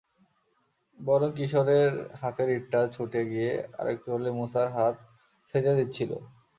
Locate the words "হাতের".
2.21-2.49